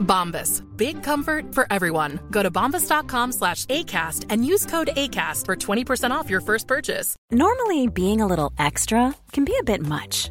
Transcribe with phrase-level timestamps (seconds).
[0.00, 0.62] Bombas.
[0.76, 2.18] Big comfort for everyone.
[2.30, 7.16] Go to bombas.com slash ACAST and use code ACAST for 20% off your first purchase.
[7.30, 10.30] Normally, being a little extra can be a bit much,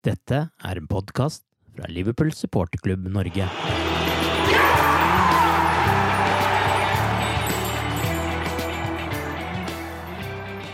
[0.00, 1.42] Dette er en podkast
[1.76, 3.44] fra Liverpool supporterklubb Norge.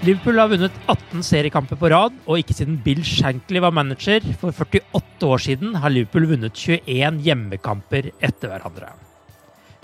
[0.07, 4.55] Liverpool har vunnet 18 seriekamper på rad, og ikke siden Bill Shankly var manager for
[4.55, 8.93] 48 år siden, har Liverpool vunnet 21 hjemmekamper etter hverandre.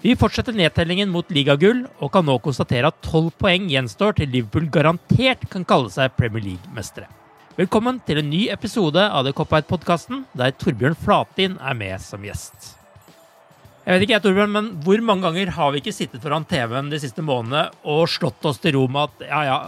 [0.06, 4.70] Vi fortsetter nedtellingen mot ligagull, og kan nå konstatere at 12 poeng gjenstår til Liverpool
[4.70, 7.10] garantert kan kalle seg Premier League-mestere.
[7.52, 12.70] Velkommen til en ny episode av The Cop-Out-podkasten, der Torbjørn Flatin er med som gjest.
[13.84, 16.88] Jeg vet ikke, jeg, Torbjørn, men Hvor mange ganger har vi ikke sittet foran TV-en
[16.88, 19.58] de siste månedene og slått oss til ro med at ja, ja,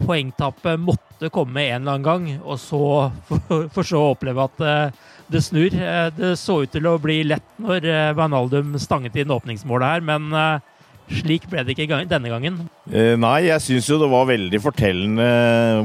[0.00, 2.80] poengtapet måtte komme en eller annen gang, og så
[3.28, 5.76] for, for så å oppleve at uh, det snur.
[5.76, 10.08] Uh, det så ut til å bli lett når uh, Wijnaldum stanget inn åpningsmålet her,
[10.08, 10.72] men eh,
[11.10, 12.60] slik ble det ikke denne gangen.
[12.90, 15.30] Eh, nei, jeg syns jo det var veldig fortellende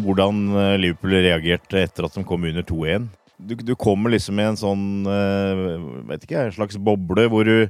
[0.05, 3.09] hvordan eh, Liverpool reagerte etter at de kom under 2-1.
[3.41, 5.65] Du, du kommer liksom i en sånn eh,
[6.11, 7.69] vet ikke, en slags boble hvor du,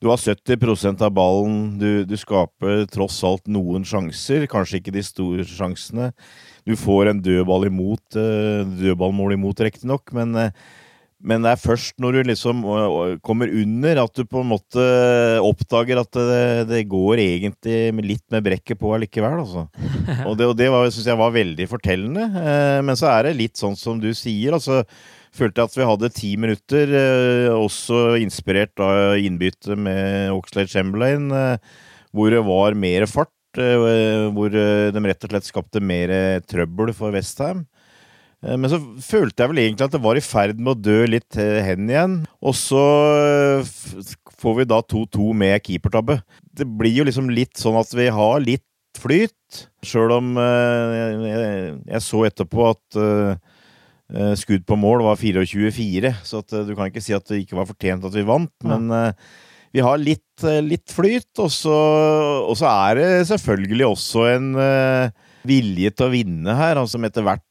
[0.00, 1.58] du har 70% av ballen.
[1.80, 6.12] Du, du skaper tross alt noen sjanser, kanskje ikke de store sjansene.
[6.68, 10.54] Du får en dødball imot, eh, dødballmål imot, riktignok, men eh,
[11.20, 12.62] men det er først når du liksom
[13.26, 14.84] kommer under, at du på en måte
[15.44, 19.66] oppdager at det, det går egentlig litt med brekket på allikevel, altså.
[20.28, 22.24] Og det, og det syns jeg var veldig fortellende.
[22.40, 24.80] Eh, Men så er det litt sånn som du sier, altså.
[25.36, 31.76] Følte at vi hadde ti minutter, eh, også inspirert av innbyttet med Oxlade Chamberlain, eh,
[32.16, 33.34] hvor det var mer fart.
[33.50, 36.12] Hvor de rett og slett skapte mer
[36.46, 37.64] trøbbel for Westham.
[38.44, 40.98] Eh, Men så følte jeg vel egentlig at det var i ferd med å dø
[41.10, 42.16] litt eh, hen igjen.
[42.40, 42.82] Og så
[43.60, 43.76] eh,
[44.40, 46.20] får vi da 2-2 med keepertabbe.
[46.56, 48.66] Det blir jo liksom litt sånn at vi har litt
[49.00, 49.64] flyt.
[49.86, 52.98] Sjøl om jeg, så etterpå at
[54.40, 58.04] skudd på mål var 24-4, så du kan ikke si at det ikke var fortjent
[58.08, 58.50] at vi vant.
[58.66, 58.90] Men
[59.70, 61.76] vi har litt, litt flyt, og så,
[62.42, 64.50] og så er det selvfølgelig også en
[65.46, 67.46] vilje til å vinne her, altså som etter hvert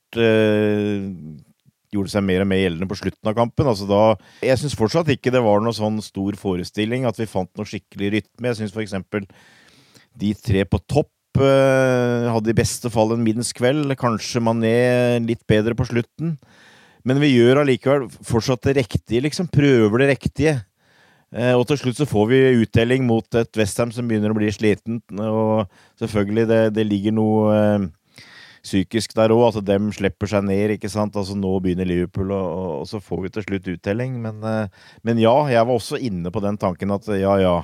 [1.89, 3.69] gjorde seg mer og mer gjeldende på slutten av kampen.
[3.69, 4.01] Altså da,
[4.45, 8.13] jeg syns fortsatt ikke det var noe sånn stor forestilling, at vi fant noe skikkelig
[8.17, 8.51] rytme.
[8.51, 9.27] Jeg syns eksempel
[10.19, 13.93] de tre på topp eh, hadde i beste fall en middels kveld.
[13.99, 16.37] Kanskje Mané litt bedre på slutten.
[17.07, 19.47] Men vi gjør allikevel fortsatt det riktige, liksom.
[19.51, 20.57] Prøver det riktige.
[21.29, 24.49] Eh, og til slutt så får vi uttelling mot et Westham som begynner å bli
[24.53, 25.01] sliten.
[25.15, 25.69] Og
[26.01, 27.87] selvfølgelig, det, det ligger noe eh,
[28.65, 30.75] psykisk der òg, at dem slipper seg ned.
[30.75, 31.15] ikke sant?
[31.19, 34.19] Altså Nå begynner Liverpool, og, og så får vi til slutt uttelling.
[34.23, 37.57] Men, eh, men ja, jeg var også inne på den tanken at ja, ja,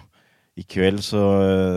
[0.55, 1.23] i kveld så,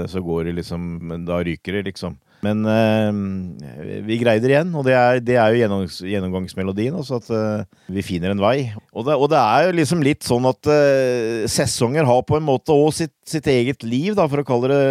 [0.06, 2.18] så går det liksom Da ryker det, liksom.
[2.44, 6.94] Men eh, vi greide det igjen, og det er, det er jo gjennomgangs, gjennomgangsmelodien.
[7.00, 8.70] Også, at eh, vi finner en vei.
[8.92, 12.46] Og det, og det er jo liksom litt sånn at eh, sesonger har på en
[12.46, 14.82] måte òg sitt, sitt eget liv, da, for å kalle det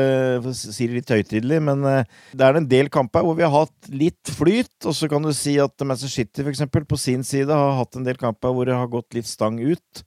[0.43, 1.61] for å si det litt høytidelig.
[1.69, 5.23] Men det er en del kamper hvor vi har hatt litt flyt, og så kan
[5.23, 8.51] du si at Manchester City for eksempel, på sin side har hatt en del kamper
[8.51, 10.03] hvor det har gått litt stang ut.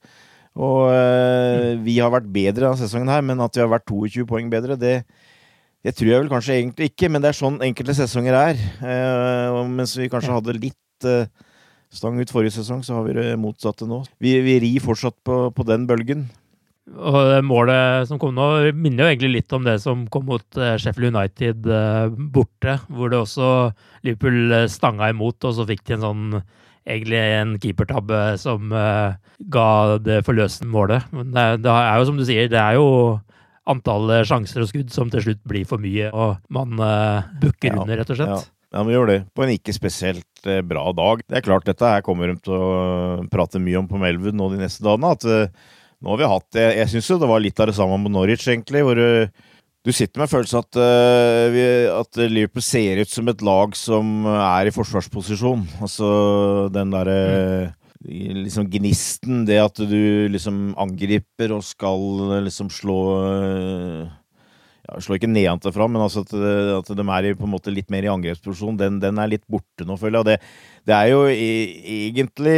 [0.59, 4.27] Og eh, vi har vært bedre denne sesongen her, men at vi har vært 22
[4.29, 5.01] poeng bedre, det,
[5.81, 8.59] Det tror jeg vel kanskje egentlig ikke, men det er sånn enkelte sesonger er.
[8.85, 11.31] Eh, mens vi kanskje hadde litt eh,
[11.91, 14.03] stang ut forrige sesong, så har vi det motsatte nå.
[14.23, 16.29] Vi, vi rir fortsatt på, på, den bølgen.
[16.91, 18.47] Og det målet som kom nå,
[18.77, 23.13] minner jo egentlig litt om det som kom mot eh, Sheffield United eh, borte, hvor
[23.13, 23.51] det også
[24.07, 26.27] Liverpool eh, stanga imot, og så fikk de en sånn
[26.91, 29.13] egentlig en keepertabbe som uh,
[29.53, 31.05] ga det forløsende målet.
[31.15, 32.87] Men det, det, er jo som du sier, det er jo
[33.69, 37.77] antallet sjanser og skudd som til slutt blir for mye, og man uh, bukker ja,
[37.83, 38.39] under, rett og slett.
[38.39, 38.57] Ja.
[38.71, 39.19] Ja, vi gjør det.
[39.35, 41.25] På en ikke spesielt eh, bra dag.
[41.27, 44.47] Det er klart, dette her kommer de til å prate mye om på Melwood nå
[44.53, 45.11] de neste dagene.
[45.11, 47.75] At uh, nå har vi hatt det Jeg syns jo det var litt av det
[47.75, 48.85] samme med Norwich, egentlig.
[48.87, 49.27] Hvor uh,
[49.83, 54.31] du sitter med følelsen at, uh, vi, at Liverpool ser ut som et lag som
[54.37, 55.67] er i forsvarsposisjon.
[55.83, 56.15] Altså
[56.71, 57.19] den derre
[58.05, 63.01] liksom gnisten, det at du liksom angriper og skal liksom slå
[64.91, 66.33] ja, slår ikke nedenfra, men altså at,
[66.81, 69.45] at, de er i, på en måte litt mer i angrepsposisjon, den, den, er litt
[69.51, 70.29] borte nå, føler jeg.
[70.31, 70.39] Det,
[70.89, 72.57] det er jo egentlig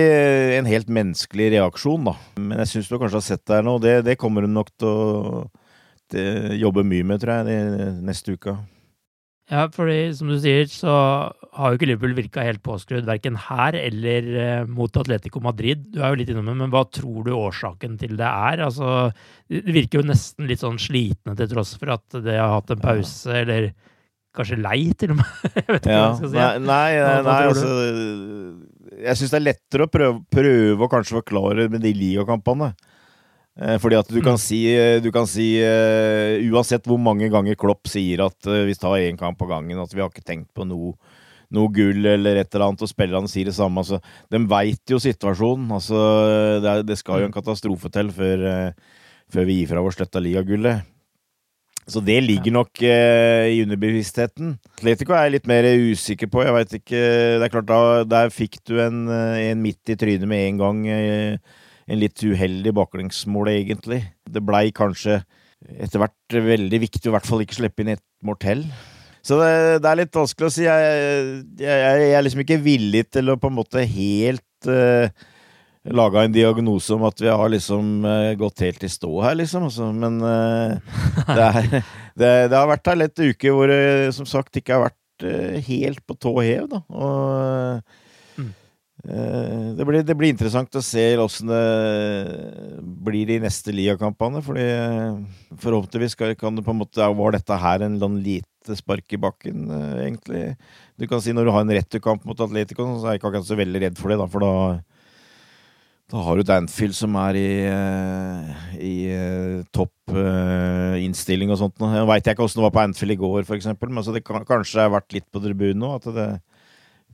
[0.61, 2.15] en helt menneskelig reaksjon, da.
[2.39, 4.71] Men jeg syns du kanskje har sett det her nå, det, det kommer hun nok
[4.79, 5.43] til å
[6.61, 8.61] jobbe mye med, tror jeg, de, neste uka.
[9.53, 10.93] Ja, fordi som du sier, så
[11.53, 15.83] har jo ikke Liverpool virka helt påskrudd verken her eller eh, mot Atletico Madrid.
[15.93, 18.63] Du er jo litt innom det, men hva tror du årsaken til det er?
[18.65, 19.11] Altså,
[19.53, 22.81] det virker jo nesten litt sånn slitne til tross for at det har hatt en
[22.81, 23.69] pause, eller
[24.33, 25.35] kanskje lei, til og med?
[25.59, 26.39] jeg vet ikke ja, hva jeg skal si.
[26.41, 27.75] Nei, nei, nei, nei altså
[29.03, 32.73] Jeg syns det er lettere å prøve, prøve å kanskje forklare med de ligakampene.
[33.61, 37.59] Eh, fordi at du kan si, eh, du kan si uh, Uansett hvor mange ganger
[37.61, 40.49] Klopp sier at uh, vi tar én kamp på gangen, at vi har ikke tenkt
[40.57, 40.95] på noe,
[41.53, 43.85] noe gull eller et eller annet, og spillerne sier det samme.
[43.85, 44.01] Altså,
[44.33, 45.69] de veit jo situasjonen.
[45.77, 46.01] Altså,
[46.65, 47.37] det, er, det, skal jo en mm.
[47.37, 50.89] katastrofe til før, uh, før vi gir fra oss dette ligagullet.
[51.93, 54.53] Så det ligger nok i underbevisstheten.
[54.79, 56.45] Atletico er jeg litt mer usikker på.
[56.47, 57.01] Jeg veit ikke
[57.43, 60.85] Det er klart, da, der fikk du en, en midt i trynet med en gang.
[60.87, 64.03] Uh, en litt uheldig baklengsmål, egentlig.
[64.29, 65.21] Det blei kanskje
[65.79, 68.65] etter hvert veldig viktig å i hvert fall ikke slippe inn et mål til.
[69.23, 69.53] Så det,
[69.83, 70.65] det, er litt vanskelig å si.
[70.67, 70.97] Jeg,
[71.61, 75.07] jeg, jeg, er liksom ikke villig til å på en måte helt uh,
[75.95, 79.69] laga en diagnose om at vi har liksom uh, gått helt i stå her, liksom.
[79.71, 80.75] Altså, men uh,
[81.29, 81.71] det, er,
[82.19, 85.59] det, det, har vært ei lett uke hvor det som sagt ikke har vært uh,
[85.71, 86.83] helt på tå hev, da.
[86.91, 87.23] Og
[87.79, 88.02] Eh,
[89.03, 91.63] det blir, det blir, interessant å se åssen det
[93.03, 94.43] blir de neste Lia-kampene.
[94.45, 95.17] fordi eh,
[95.59, 100.07] Forhåpentligvis kan det på en måte Var dette her en lite spark i bakken, eh,
[100.07, 100.45] egentlig?
[100.97, 103.51] Du kan si Når du har en returkamp mot Atletico, så er jeg ikke akkurat
[103.51, 104.21] så veldig redd for det.
[104.23, 104.55] da, For da,
[106.13, 107.51] da har du Danfield som er i,
[108.79, 108.97] i
[109.75, 110.15] topp
[111.03, 111.81] innstilling og sånt.
[111.81, 114.45] Jeg veit ikke åssen det var på Anfield i går, f.eks., men så det kan,
[114.47, 115.97] kanskje har vært litt på tribunen nå.
[115.97, 116.29] At det,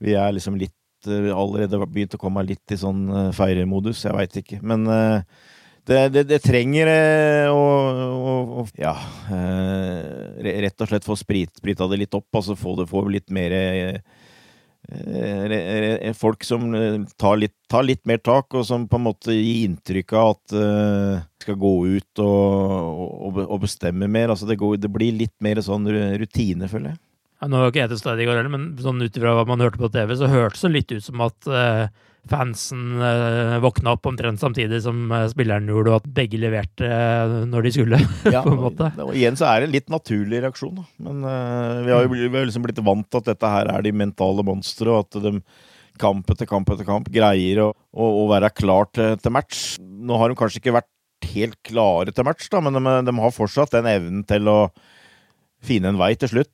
[0.03, 4.03] vi er liksom litt Eh, allerede begynt å komme litt i sånn uh, feiremodus.
[4.05, 4.59] Jeg veit ikke.
[4.65, 5.21] Men uh,
[5.87, 6.91] det, det, det, trenger
[7.53, 8.95] å, å, å Ja.
[9.29, 12.29] Uh, rett og slett få sprit, sprita det litt opp.
[12.35, 14.01] Altså få det få litt mer
[16.17, 16.63] Folk som
[17.19, 20.55] tar litt, tar litt, mer tak, og som på en måte gir inntrykk av at
[21.43, 24.31] skal gå ut og, og, og bestemme mer.
[24.33, 25.85] Altså det, går, det blir litt mer sånn
[26.17, 27.01] rutine, føler jeg.
[27.39, 29.45] Ja, nå var ikke jeg til stede i går heller, men sånn ut ifra hva
[29.47, 31.85] man hørte på TV, så hørtes det litt ut som at uh,
[32.27, 36.89] fansen uh, våkna opp omtrent samtidig som uh, spilleren gjorde, og at begge leverte
[37.47, 38.01] når de skulle.
[38.35, 38.91] ja, på en måte.
[38.97, 40.85] Og, og igjen så er det en litt naturlig reaksjon, da.
[41.07, 41.23] Men
[41.87, 44.43] vi har jo vi har liksom blitt vant til at dette her er de mentale
[44.51, 45.39] monstre, og at de
[45.99, 49.63] kamp etter kamp etter kamp greier å, å, å være klar til, til, match.
[49.79, 50.91] Nå har de kanskje ikke vært
[51.31, 54.59] helt klare til match, da, men de, de har fortsatt den evnen til å
[55.63, 56.53] finne en vei til slutt.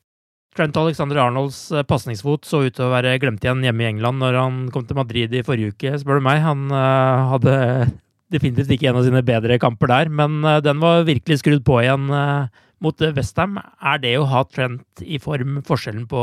[0.56, 4.22] Trent Alexander Arnolds eh, pasningsfot så ut til å være glemt igjen hjemme i England
[4.22, 6.42] når han kom til Madrid i forrige uke, spør du meg.
[6.44, 7.56] Han uh, hadde
[8.34, 11.82] definitivt ikke en av sine bedre kamper der, men uh, den var virkelig skrudd på
[11.82, 12.46] igjen uh,
[12.84, 13.58] mot Westham.
[13.84, 16.22] Er det å ha Trent i form forskjellen på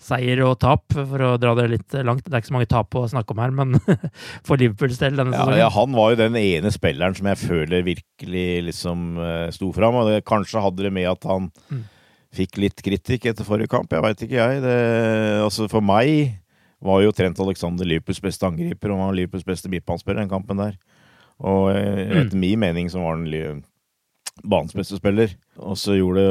[0.00, 2.24] seier og tap, for å dra det litt langt?
[2.24, 3.78] Det er ikke så mange tap å snakke om her, men
[4.48, 5.60] for Liverpools del denne ja, sesongen?
[5.60, 9.06] Ja, han var jo den ene spilleren som jeg føler virkelig liksom
[9.54, 11.82] sto fram, og det, kanskje hadde det med at han mm
[12.36, 13.90] fikk litt kritikk etter forrige kamp.
[13.92, 14.62] Jeg veit ikke, jeg.
[14.62, 14.76] Det,
[15.42, 16.36] altså for meg
[16.80, 20.78] var jo Trent Alexander Liverpools beste angriper, og var Liverpools beste midtbanespiller den kampen der.
[21.40, 22.40] Og eh, etter mm.
[22.40, 23.62] min mening så var han
[24.44, 25.34] banens beste spiller.
[25.60, 26.24] Og så gjorde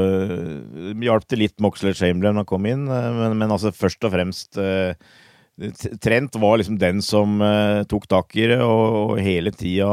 [1.04, 4.60] Hjalp det litt Moxley Chamberlain å komme inn, eh, men, men, altså først og fremst
[4.62, 4.96] eh,
[6.00, 9.90] Trent var liksom den som uh, tok tak i det og, og hele tida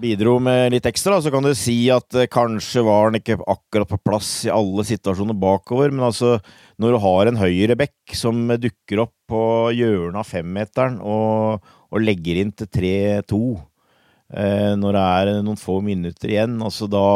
[0.00, 1.18] bidro med litt ekstra.
[1.18, 4.86] Så kan du si at uh, kanskje var han ikke akkurat på plass i alle
[4.86, 6.36] situasjoner bakover, men altså
[6.80, 9.42] når du har en høyreback som dukker opp på
[9.74, 15.80] hjørnet av femmeteren og, og legger inn til 3-2 uh, når det er noen få
[15.84, 17.06] minutter igjen, altså da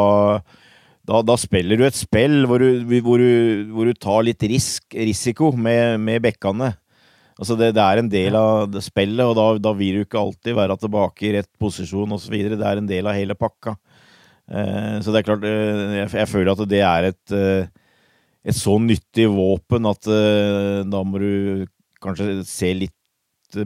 [1.05, 4.87] da, da, spiller du et spill hvor du, hvor du, hvor du tar litt risk,
[4.89, 6.71] risiko med, med bekkene.
[7.35, 10.21] Altså det, det, er en del av det spillet, og da, da, vil du ikke
[10.21, 12.35] alltid være tilbake i rett posisjon osv.
[12.55, 13.75] Det er en del av hele pakka.
[14.47, 17.67] Eh, så det er klart, eh, jeg, jeg, føler at det er et, eh,
[18.45, 21.65] et så nyttig våpen at eh, da må du
[22.03, 22.93] kanskje se litt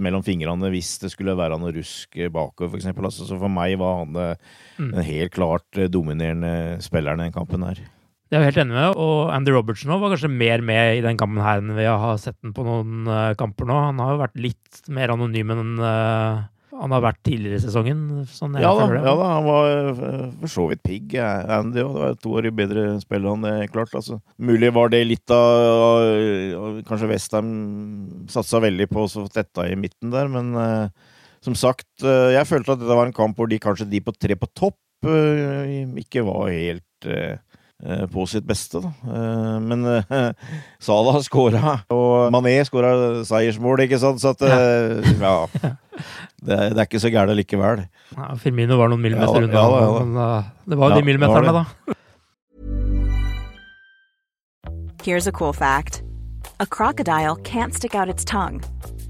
[0.01, 2.89] mellom fingrene hvis det skulle være noe rusk bakover, f.eks.
[2.93, 4.49] Altså, så for meg var han eh,
[4.81, 4.91] mm.
[4.95, 7.85] den helt klart dominerende spilleren i den kampen her.
[8.29, 11.17] Det er jeg helt enig med, og Andy Robertson var kanskje mer med i den
[11.17, 13.73] kampen her enn vi har sett den på noen uh, kamper nå.
[13.87, 16.43] Han har jo vært litt mer anonym enn uh,
[16.79, 18.03] han har vært tidligere i sesongen.
[18.29, 21.95] Sånn ja, da, ja, da, han var uh, for så vidt pigg, Andy òg.
[21.95, 23.97] Det var to år i bedre spiller han, det klart.
[23.97, 24.19] Altså.
[24.37, 27.49] Mulig var det litt av Kanskje Westham
[28.29, 30.53] satsa veldig på å tetta i midten der, men
[31.41, 34.37] som sagt, jeg følte at dette var en kamp hvor de kanskje de på tre
[34.37, 37.37] på topp ikke var helt Eh,
[38.11, 38.91] på sitt beste, da.
[39.07, 40.33] Eh, men eh,
[40.83, 44.21] Salah skåra, og Mané skåra seiersmål, ikke sant?
[44.23, 44.43] Så at
[45.19, 45.37] Ja.
[46.39, 47.81] Det, det er ikke så gærent likevel.
[48.15, 50.13] Ja, Firmino var noen millimeter unna, ja, ja, men
[50.71, 51.65] det var jo de millimeterne, da.
[55.03, 56.03] Here's a cool fact.
[56.61, 58.61] A crocodile can't stick out its tongue.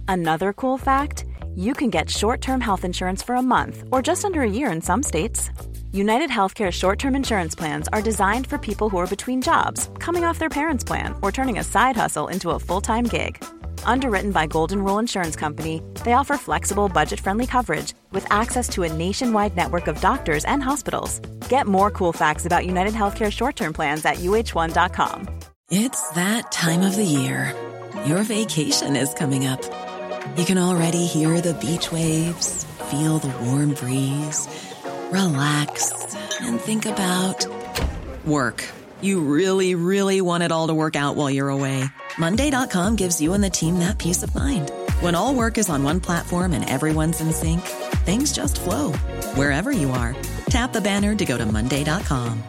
[0.07, 4.41] Another cool fact, you can get short-term health insurance for a month or just under
[4.41, 5.51] a year in some states.
[5.91, 10.23] United Healthcare short term insurance plans are designed for people who are between jobs, coming
[10.23, 13.43] off their parents' plan, or turning a side hustle into a full time gig.
[13.85, 18.83] Underwritten by Golden Rule Insurance Company, they offer flexible, budget friendly coverage with access to
[18.83, 21.19] a nationwide network of doctors and hospitals.
[21.49, 25.39] Get more cool facts about United Healthcare short term plans at uh1.com.
[25.71, 27.55] It's that time of the year.
[28.05, 29.63] Your vacation is coming up.
[30.37, 34.68] You can already hear the beach waves, feel the warm breeze
[35.11, 37.45] relax, and think about
[38.25, 38.65] work.
[39.01, 41.85] You really, really want it all to work out while you're away.
[42.17, 44.71] Monday.com gives you and the team that peace of mind.
[45.01, 47.61] When all work is on one platform and everyone's in sync,
[48.03, 48.91] things just flow
[49.35, 50.15] wherever you are.
[50.49, 52.43] Tap the banner to go to Monday.com.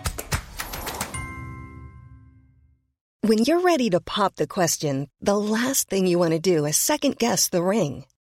[3.23, 6.77] When you're ready to pop the question, the last thing you want to do is
[6.77, 8.05] second guess the ring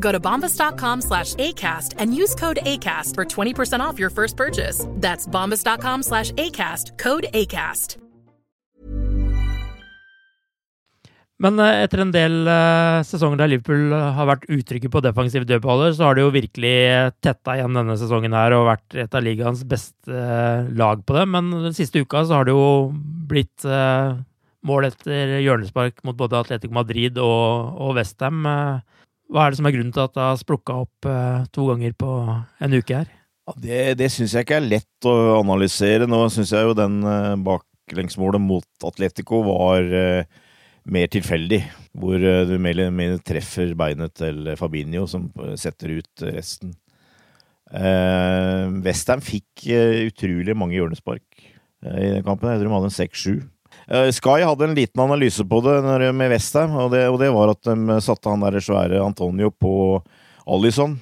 [0.00, 4.86] Go to bombas.com slash ACAST and use code ACAST for 20% off your first purchase.
[5.00, 7.98] That's bombas.com slash ACAST, code ACAST.
[11.36, 15.92] Men eh, etter en del uh, sesonger der Liverpool har vært utrygge på defensive dødballer,
[15.92, 16.76] så har de jo virkelig
[17.20, 20.22] tetta igjen denne sesongen her og vært et av ligaens beste
[20.80, 21.26] lag på det.
[21.34, 22.88] Men den siste uka så har det jo
[23.28, 23.68] blitt
[24.66, 28.40] mål etter hjørnespark mot både Atletico Madrid og, og Westham.
[29.26, 31.94] Hva er det som er grunnen til at det har splukka opp uh, to ganger
[31.98, 32.10] på
[32.62, 33.08] en uke her?
[33.46, 36.06] Ja, det det syns jeg ikke er lett å analysere.
[36.10, 40.44] Nå syns jeg jo den uh, baklengsmålet mot Atletico var uh,
[40.86, 41.60] mer tilfeldig.
[41.96, 46.74] Hvor du mer eller mindre treffer beinet til Fabinho, som setter ut resten.
[48.84, 49.64] Westham fikk
[50.04, 52.52] utrolig mange hjørnespark i den kampen.
[52.52, 53.32] Jeg tror de hadde en seks-sju.
[53.88, 57.62] Eh, Sky hadde en liten analyse på det med Westham, og, og det var at
[57.68, 60.00] de satte han der svære Antonio på
[60.46, 60.96] Alison.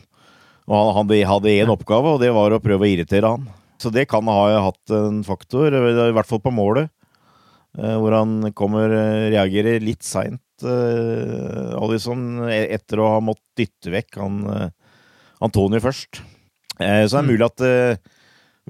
[0.68, 3.46] Og han hadde, hadde én oppgave, og det var å prøve å irritere han.
[3.80, 6.88] Så det kan ha hatt en faktor, i hvert fall på målet.
[7.78, 13.90] eh, Hvor han kommer, eh, reagerer litt seint, Alison, e- etter å ha måttet dytte
[13.90, 14.36] vekk han
[15.42, 16.20] Antonio først.
[16.78, 17.64] Så det er mulig at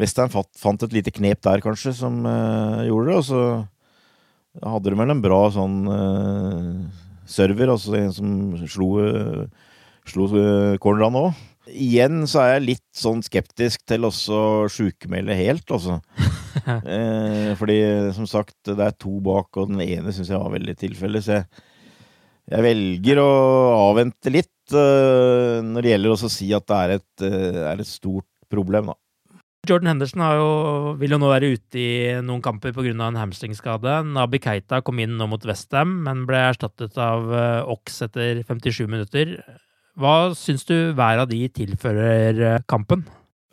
[0.00, 3.18] Western fant, et lite knep der, kanskje, som gjorde det.
[3.20, 3.42] Og så
[4.62, 8.30] hadde de vel en bra sånn uh, server, altså en som
[8.70, 9.72] slo, uh,
[10.10, 11.42] slo uh, cornerne òg.
[11.72, 14.38] Igjen så er jeg litt sånn skeptisk til også
[14.72, 16.00] sjukmelde helt, altså.
[16.84, 17.78] eh, fordi,
[18.16, 21.38] som sagt, det er to bak, og den ene syns jeg var veldig tilfelle, så
[21.38, 21.64] jeg,
[22.52, 23.30] jeg velger å
[23.86, 27.80] avvente litt eh, når det gjelder også å si at det er et, eh, er
[27.80, 28.98] et stort problem, da.
[29.68, 30.48] Jordan Henderson jo,
[31.00, 31.90] vil jo nå være ute i
[32.24, 32.92] noen kamper pga.
[32.92, 33.98] en hamstringskade.
[34.14, 38.86] Nabi Keita kom inn nå mot Westham, men ble erstattet av uh, Ox etter 57
[38.86, 39.36] minutter.
[39.94, 43.04] Hva syns du hver av de tilfører eh, kampen?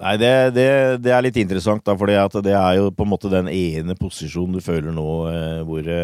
[0.01, 0.69] Nei, det, det,
[1.05, 4.57] det er litt interessant, da, for det er jo på en måte den ene posisjonen
[4.57, 6.01] du føler nå eh, hvor det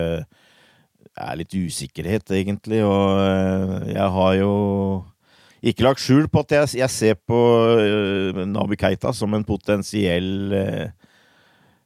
[1.17, 2.83] er litt usikkerhet, egentlig.
[2.85, 4.51] Og eh, jeg har jo
[5.65, 10.53] ikke lagt skjul på at jeg, jeg ser på uh, Nabi Keita som en potensiell
[10.53, 10.87] uh,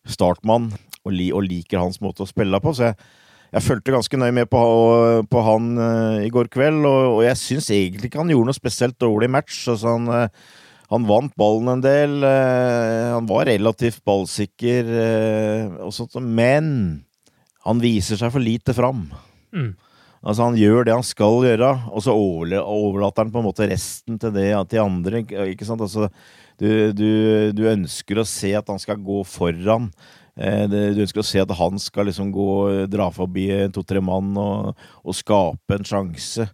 [0.08, 2.74] startmann, og, li, og liker hans måte å spille på.
[2.75, 2.98] Så jeg,
[3.51, 4.63] jeg fulgte ganske nøye med på,
[5.32, 8.60] på han uh, i går kveld, og, og jeg syns egentlig ikke han gjorde noe
[8.60, 9.63] spesielt dårlig match.
[9.72, 10.28] Altså han,
[10.92, 12.18] han vant ballen en del.
[12.28, 14.90] Han var relativt ballsikker,
[16.20, 16.68] men
[17.63, 19.06] han viser seg for lite fram.
[19.56, 19.72] Mm.
[20.22, 24.20] Altså Han gjør det han skal gjøre, og så overlater han på en måte resten
[24.22, 25.24] til det til andre.
[25.50, 25.82] ikke sant?
[25.82, 26.12] Altså,
[26.62, 27.10] du, du,
[27.58, 29.90] du ønsker å se at han skal gå foran.
[30.38, 32.51] Du ønsker å se at han skal liksom gå,
[32.90, 36.46] dra forbi to-tre mann og, og, skape en sjanse,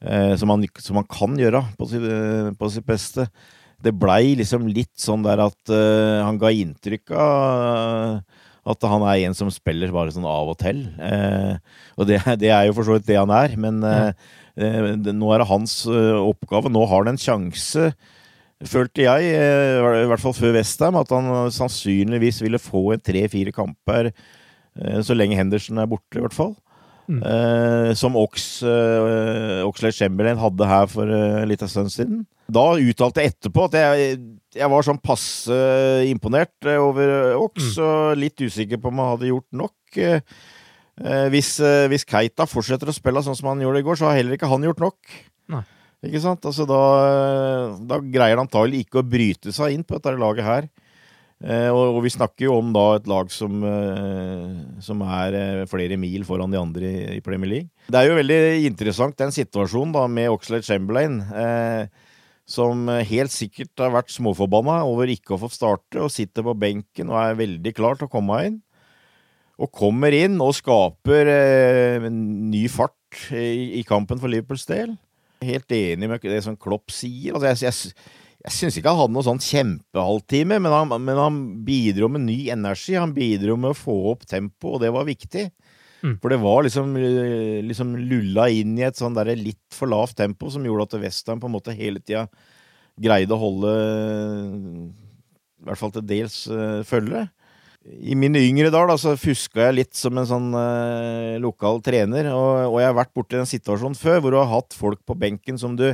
[0.00, 2.08] eh, som, han, som, han, kan gjøre på sitt,
[2.56, 3.28] på sitt beste.
[3.80, 8.20] Det blei liksom litt sånn der at han ga inntrykk av
[8.68, 10.84] at han er en som spiller bare sånn av og til.
[11.00, 11.56] Eh,
[11.96, 14.10] og det, det, er jo for så vidt det han er, men eh,
[14.56, 16.72] det, nå er det hans oppgave.
[16.72, 17.92] Nå har han en sjanse
[18.60, 24.10] følte jeg, i hvert fall før Westham, at han sannsynligvis ville få en tre-fire kamper
[25.00, 26.52] så lenge Henderson er borte, i hvert fall.
[27.10, 27.22] Mm.
[27.26, 32.20] Eh, som Ox, eh, Oxlade Chamberlain hadde her for eh, litt liten stund siden.
[32.50, 34.20] Da uttalte jeg etterpå at jeg,
[34.56, 35.56] jeg var sånn passe
[36.10, 37.84] imponert over Ox, mm.
[37.84, 40.00] og litt usikker på om han hadde gjort nok.
[40.00, 41.54] Eh, hvis,
[41.92, 44.50] hvis, Keita fortsetter å spille sånn som han gjorde i går, så har heller ikke
[44.50, 45.16] han gjort nok.
[45.54, 45.64] Nei.
[46.08, 46.46] Ikke sant?
[46.48, 46.82] Altså, da,
[47.84, 50.70] da greier han antagelig ikke å bryte seg inn på dette laget her.
[51.40, 54.48] Eh, og, og, vi snakker jo om da et lag som, eh,
[54.84, 57.86] som er eh, flere mil foran de andre i, i, Premier League.
[57.88, 62.09] Det er jo veldig interessant den situasjonen da med Oxlade Chamberlain, eh,
[62.50, 67.12] som helt sikkert har vært småforbanna over ikke å få starte, og sitter på benken
[67.12, 68.58] og er veldig klar til å komme inn.
[69.60, 74.94] Og kommer inn og skaper eh, ny fart i, i kampen for Liverpools del.
[75.44, 77.36] Helt enig med det som Klopp sier.
[77.36, 78.08] Altså, jeg, jeg,
[78.46, 82.38] jeg syns ikke han hadde noen sånn kjempehalvtime, men han, men han bidro med ny
[82.52, 82.96] energi.
[82.96, 85.46] Han bidro med å få opp tempoet, og det var viktig.
[86.00, 86.14] Mm.
[86.22, 86.94] For det var liksom,
[87.68, 91.42] liksom lulla inn i et sånn der litt for lavt tempo som gjorde at Western
[91.42, 92.26] på en måte hele tida
[93.00, 93.74] greide å holde
[95.60, 97.26] I hvert fall til dels uh, følge.
[97.80, 102.66] I mine yngre dager så fuska jeg litt som en sånn uh, lokal trener, og,
[102.74, 105.60] og, jeg har vært borti en situasjon før hvor du har hatt folk på benken
[105.60, 105.88] som du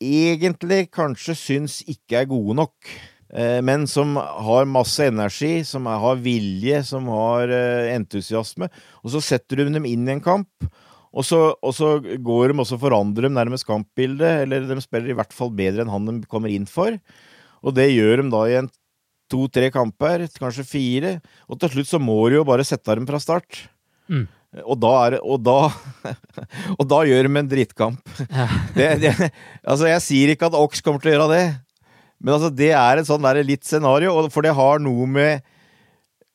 [0.00, 3.12] egentlig kanskje syns ikke er gode nok, eh,
[3.66, 8.68] men som har masse energi, som har vilje, som har eh, entusiasme.
[9.02, 10.68] Og så setter du dem inn i en kamp,
[11.16, 15.16] og så, og så går de og forandrer dem nærmest kampbildet, eller de spiller i
[15.16, 16.98] hvert fall bedre enn han de kommer inn for.
[17.64, 18.70] Og det gjør de da i en
[19.32, 21.16] to-tre kamper, kanskje fire,
[21.50, 23.64] og til slutt så må du jo bare sette dem fra start.
[24.12, 24.26] Mm.
[24.62, 25.56] Og da, er, og, da,
[26.78, 28.12] og da gjør de en drittkamp.
[28.28, 28.46] Ja.
[28.76, 29.12] Det, det,
[29.64, 31.44] altså, jeg sier ikke at Ox kommer til å gjøre det,
[32.20, 35.44] men altså, det er et sånn der litt scenario, for det har noe med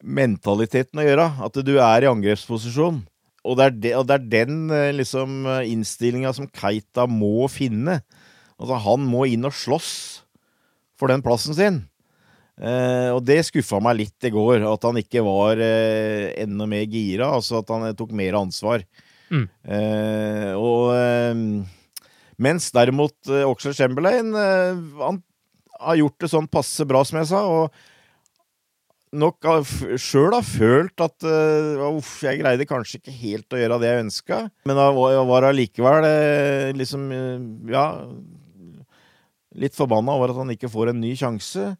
[0.02, 1.28] mentaliteten å gjøre.
[1.46, 3.02] At du er i angrepsposisjon.
[3.42, 8.02] Og det er, de, og det er den eh, liksom, innstillinga som Keita må finne.
[8.62, 9.94] Altså, han må inn og slåss
[11.02, 11.80] for den plassen sin.
[12.62, 16.86] Eh, og det skuffa meg litt i går, at han ikke var eh, enda mer
[16.86, 17.32] gira.
[17.40, 18.86] Altså at han eh, tok mer ansvar.
[19.32, 19.46] Mm.
[19.66, 21.46] Eh, og eh,
[22.42, 24.34] Mens derimot eh, Oxlade Chamberlain
[25.00, 25.22] Han
[25.82, 27.42] har gjort det sånn passe bra, som jeg sa.
[27.48, 27.90] og
[29.12, 29.48] nok
[30.00, 34.04] sjøl har følt at uh, uff, jeg greide kanskje ikke helt å gjøre det jeg
[34.06, 37.40] ønska, men jeg var allikevel uh, liksom uh,
[37.72, 37.86] ja
[39.60, 41.74] litt forbanna over at han ikke får en ny sjanse.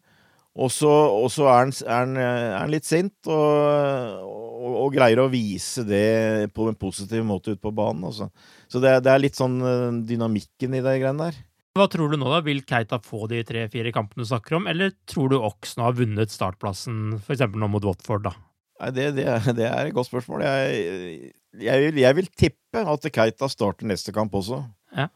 [0.52, 6.76] Og så er, han litt sint, og, og, og, greier å vise det på en
[6.76, 8.04] positiv måte ute på banen.
[8.10, 8.28] Også.
[8.68, 9.56] Så det, det, er litt sånn
[10.04, 11.40] dynamikken i de greiene der.
[11.72, 12.42] Hva tror du nå, da?
[12.44, 15.96] Vil Keita få de tre-fire kampene du snakker om, eller tror du Ox nå har
[15.96, 17.46] vunnet startplassen, f.eks.
[17.48, 18.34] nå mot Watford, da?
[18.82, 19.24] Nei, det, det,
[19.56, 20.44] det, er et godt spørsmål.
[20.44, 21.30] Jeg,
[21.62, 24.60] jeg, vil, jeg, vil, tippe at Keita starter neste kamp også.
[24.98, 25.08] Ja.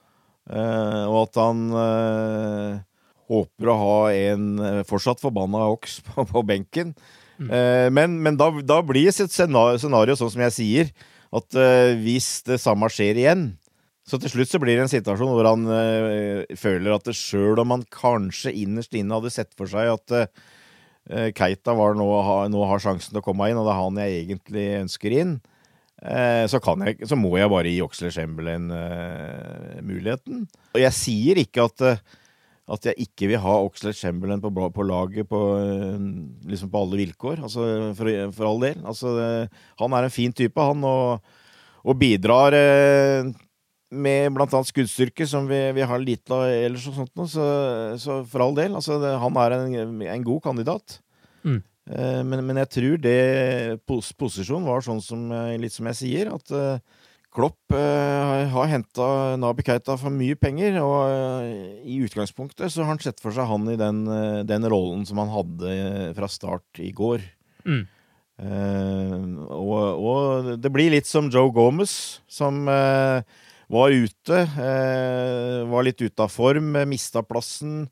[0.46, 2.80] Uh, og at han uh,
[3.28, 6.96] håper å ha en uh, fortsatt forbanna Ox på, på benken.
[7.36, 7.50] Mm.
[7.92, 10.92] men, men da, da, blir et scenario, scenario, sånn som jeg sier,
[11.36, 11.58] at
[12.00, 13.42] hvis det samme skjer igjen,
[14.06, 17.74] så til slutt så blir det en situasjon hvor han øh, føler at sjøl om
[17.74, 22.60] han kanskje innerst inne hadde sett for seg at øh, Keita var nå, ha, nå,
[22.70, 25.32] har sjansen til å komme inn, og det er han jeg egentlig ønsker inn,
[26.06, 28.68] øh, så, jeg, så, må jeg bare gi Oxley Chamberlain
[29.86, 30.44] muligheten.
[30.76, 31.84] Og jeg sier ikke at,
[32.76, 35.40] at jeg ikke vil ha Oxley Chamberlain på, på laget på,
[36.46, 38.78] liksom på alle vilkår, altså for, for all del.
[38.86, 39.16] Altså,
[39.82, 41.42] han er en fin type, han, og,
[41.82, 42.54] og bidrar
[43.90, 47.46] med blant annet skuddstyrke, som vi, vi, har lite av ellers, og sånt noe, så,
[48.02, 48.74] så, for all del.
[48.78, 50.98] Altså, det, han er en, en, god kandidat.
[51.46, 51.60] Mm.
[51.92, 53.18] Eh, men, men, jeg tror det
[53.86, 57.04] pos, posisjonen var sånn som, eh, litt som jeg sier, at eh,
[57.36, 62.94] Klopp eh, har henta Nabi Keita for mye penger, og eh, i utgangspunktet så har
[62.94, 66.80] han sett for seg han i den, eh, den rollen som han hadde fra start
[66.80, 67.26] i går.
[67.68, 67.84] Mm.
[68.36, 72.66] Og, og, det blir litt som Joe Gomez, som
[73.72, 74.42] var ute.
[74.42, 77.86] Eh, var litt ute av form, mista plassen.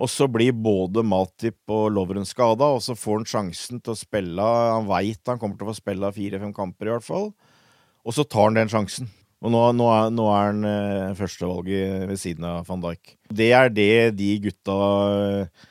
[0.00, 3.98] Og så blir både Matip og Lovren skada, og så får han sjansen til å
[3.98, 7.28] spille Han veit han kommer til å få spille fire-fem kamper, i hvert fall.
[8.02, 9.10] Og så tar han den sjansen.
[9.42, 13.16] Og nå, nå, er, nå er, han eh, førstevalget ved siden av van Dijk.
[13.26, 14.76] Det er det de gutta
[15.12, 15.70] eh,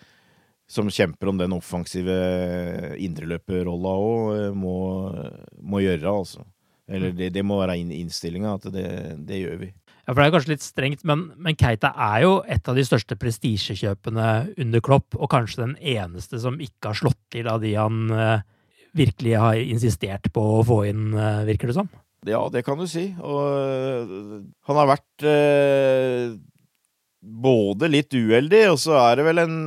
[0.72, 2.18] som kjemper om den offensive
[3.00, 4.76] indreløperrolla òg, eh, må,
[5.64, 6.44] må, gjøre, altså.
[6.92, 8.88] Eller det, det må være innstillinga, at det,
[9.28, 9.70] det, gjør vi.
[10.02, 12.86] Ja, for Det er kanskje litt strengt, men, men Keita er jo et av de
[12.86, 17.76] største prestisjekjøpene under Klopp, og kanskje den eneste som ikke har slått til av de
[17.78, 18.44] han uh,
[18.98, 21.92] virkelig har insistert på å få inn, uh, virker det som?
[22.28, 23.08] Ja, det kan du si.
[23.24, 25.28] Og uh, han har vært
[27.22, 29.58] både litt uheldig, og så er det vel en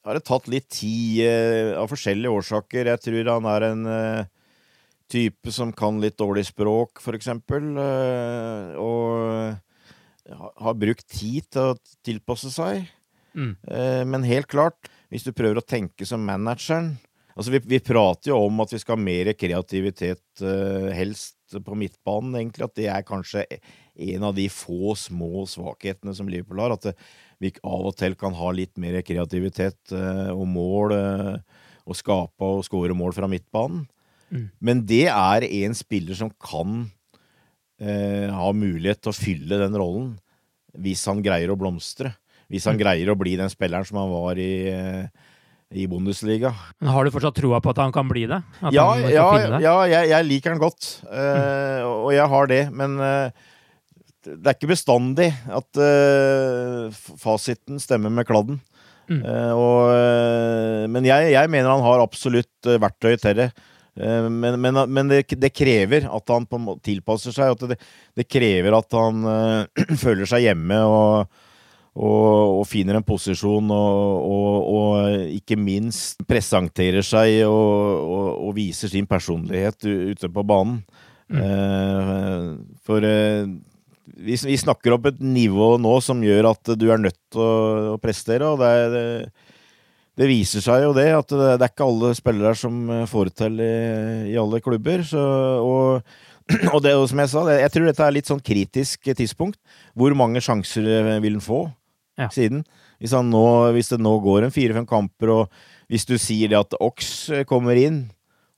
[0.00, 2.88] Har det tatt litt tid av forskjellige årsaker.
[2.88, 3.82] Jeg tror han er en
[5.10, 9.58] type som kan litt dårlig språk, for eksempel, eh, og
[10.30, 12.88] har brukt tid til å tilpasse seg.
[13.34, 13.54] Mm.
[13.66, 16.96] Eh, men helt klart, hvis du prøver å tenke som manageren
[17.38, 21.76] Altså, vi, vi prater jo om at vi skal ha mer kreativitet, eh, helst på
[21.78, 22.66] midtbanen, egentlig.
[22.66, 23.44] At det er kanskje
[24.10, 26.74] en av de få små svakhetene som Liverpool har.
[26.74, 26.90] At
[27.40, 30.92] vi av og til kan ha litt mer kreativitet og mål,
[31.86, 33.86] og skape og skåre mål fra midtbanen.
[34.30, 34.46] Mm.
[34.62, 36.84] Men det er en spiller som kan
[37.82, 40.12] eh, ha mulighet til å fylle den rollen
[40.78, 42.14] hvis han greier å blomstre.
[42.50, 42.82] Hvis han mm.
[42.82, 45.30] greier å bli den spilleren som han var i, eh,
[45.70, 46.52] i Bundesliga.
[46.80, 48.40] Men Har du fortsatt troa på at han kan bli det?
[48.58, 49.28] At ja, ja,
[49.62, 50.88] ja jeg, jeg, liker han godt.
[51.06, 51.92] Eh, mm.
[51.92, 52.62] Og jeg har det.
[52.74, 53.46] Men eh,
[54.26, 58.60] det er ikke bestandig at eh, fasiten stemmer med kladden.
[59.10, 59.24] Mm.
[59.26, 59.88] Uh, og,
[60.94, 63.48] men jeg, jeg, mener han har absolutt verktøy til det.
[64.00, 66.48] Eh, men, men, men det, det, krever at han
[66.84, 67.54] tilpasser seg.
[67.54, 67.78] At det,
[68.16, 71.40] det krever at han øh, føler seg hjemme og,
[72.00, 79.86] og, og finner en posisjon og, og, ikke minst presenterer seg og, viser sin personlighet
[79.86, 80.80] ute på banen.
[81.30, 81.38] Mm.
[81.38, 82.46] Uh,
[82.82, 83.46] for uh,
[84.18, 87.52] vi, vi, snakker opp et nivå nå som gjør at du er nødt til å,
[87.92, 88.48] å prestere.
[88.48, 89.30] og det er
[90.20, 93.36] det viser seg jo det, at det, er ikke alle spillere som eh, får det
[93.40, 93.72] til i,
[94.34, 95.00] i alle klubber.
[95.06, 95.22] Så,
[95.64, 96.02] og,
[96.74, 99.56] og, det, som jeg sa, jeg tror dette er litt sånn kritisk tidspunkt.
[99.96, 101.62] Hvor mange sjanser eh, vil han få
[102.20, 102.28] ja.
[102.34, 102.66] siden?
[103.00, 106.76] Hvis, nå, hvis, det nå går en fire-fem kamper, og hvis du sier det at
[106.84, 108.02] Ox eh, kommer inn,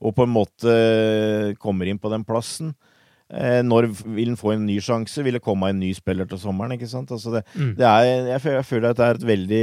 [0.02, 0.72] og på en måte
[1.62, 2.72] kommer inn på den plassen,
[3.64, 5.22] når vil han få en ny sjanse?
[5.24, 6.74] Vil det komme en ny spiller til sommeren?
[6.76, 7.12] ikke sant?
[7.14, 7.70] Altså det, mm.
[7.78, 9.62] det er, jeg, føler, jeg, føler, at det er et veldig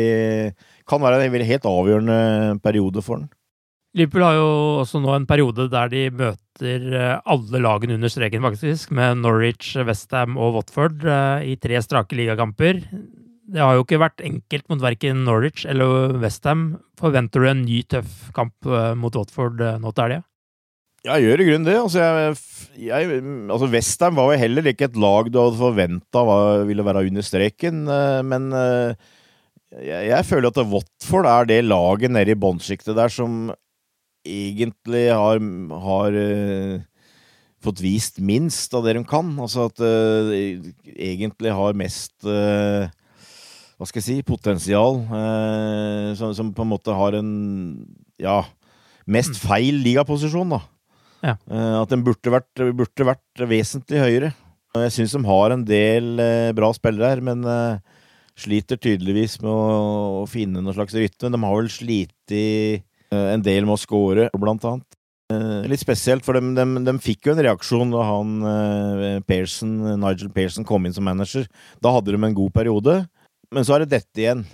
[0.89, 2.17] Kan være en helt avgjørende
[2.63, 3.29] periode for han.
[3.97, 4.49] Liverpool har jo
[4.83, 9.71] også nå en periode der de møter eh, alle lagene under streken, faktisk, med Norwich,
[9.81, 12.83] Westham og Watford eh, i tre strake ligakamper.
[13.49, 16.67] Det har jo ikke vært enkelt mot verken Norwich eller Westham.
[17.01, 20.21] Forventer du en ny tøff kamp eh, mot Watford eh, nå til helga?
[21.07, 21.77] Jeg gjør i grunnen det.
[21.79, 22.33] Altså, jeg,
[22.89, 26.25] jeg, altså Westham var jo heller ikke et lag du hadde forventa
[26.67, 28.51] ville være under streken, eh, men
[29.79, 33.51] jeg, jeg, føler at Watford er det laget nede i bånnsjiktet der som
[34.27, 35.39] egentlig har,
[35.85, 36.19] har
[37.63, 39.31] fått vist minst av det de kan.
[39.41, 40.31] Altså at uh,
[40.95, 42.87] egentlig har mest uh,
[43.79, 45.01] Hva skal jeg si potensial.
[45.07, 47.31] Uh, som, som, på en måte har en
[48.19, 48.41] ja
[49.09, 49.41] mest mm.
[49.41, 50.61] feil ligaposisjon, da.
[51.19, 51.35] Ja.
[51.81, 54.29] at den burde vært, burde vært vesentlig høyere.
[54.77, 56.21] Jeg syns de har en del
[56.55, 57.43] bra spillere her, men
[58.39, 61.31] sliter tydeligvis med å, finne noen slags rytme.
[61.33, 62.35] De har vel slitt
[63.11, 64.99] en del med å score, blant annet.
[65.33, 68.31] Eh, litt spesielt, for de, de, de, fikk jo en reaksjon da han
[69.27, 71.49] Pearson, Nigel Pearson kom inn som manager.
[71.83, 73.01] Da hadde de en god periode,
[73.53, 74.47] men så er det dette igjen.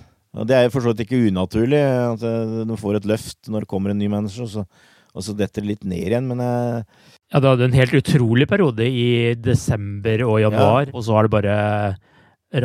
[0.44, 3.72] Det er for så vidt ikke unaturlig at eh, de får et løft når det
[3.72, 4.66] kommer en ny manager, så,
[5.16, 6.82] og så detter det litt ned igjen, men jeg...
[7.34, 10.94] Ja, du hadde en helt utrolig periode i desember og januar, ja.
[10.94, 11.56] og så har det bare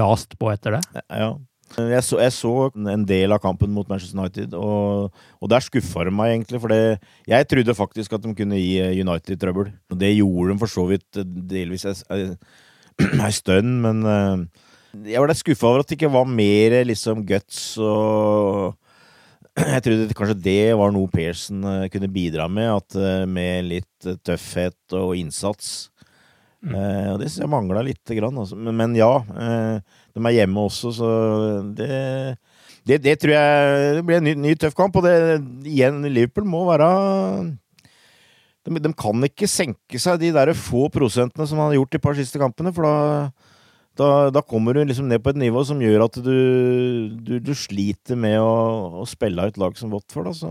[0.01, 1.05] rast på etter det.
[1.09, 1.31] Ja.
[1.79, 6.03] Jeg så, jeg så, en del av kampen mot Manchester United, og, og der skuffa
[6.09, 6.59] de meg egentlig.
[6.63, 6.99] For det,
[7.31, 9.71] jeg trodde faktisk at de kunne gi eh, United trøbbel.
[9.87, 14.67] Og det gjorde de for så vidt eh, delvis ei stund, men eh,
[15.13, 18.75] jeg var litt skuffa over at det ikke var mer liksom guts og
[19.75, 25.17] Jeg trodde kanskje det var noe Pearson kunne bidra med, at med litt tøffhet og
[25.19, 25.89] innsats.
[26.61, 26.75] Mm.
[26.77, 28.37] og det syns jeg mangla lite grann.
[28.37, 28.57] Altså.
[28.57, 29.15] Men, men, ja.
[30.13, 31.11] De er hjemme også, så
[31.77, 31.89] det,
[32.85, 34.97] det, det tror jeg det blir en ny, ny, tøff kamp.
[35.01, 35.15] Og det
[35.69, 36.91] igjen, Liverpool må være
[38.67, 42.03] de, de, kan ikke senke seg de der få prosentene som han har gjort de
[42.03, 43.31] par siste kampene, for da,
[44.01, 46.37] da, da kommer du liksom ned på et nivå som gjør at du,
[47.21, 50.33] du, du sliter med å, å spille av et lag som Watford.
[50.33, 50.51] Altså.